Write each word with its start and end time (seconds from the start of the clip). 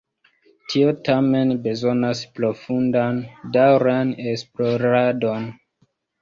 Tio 0.73 0.93
tamen 1.09 1.51
bezonas 1.67 2.23
profundan, 2.39 3.19
daŭran 3.59 4.15
esploradon. 4.33 5.47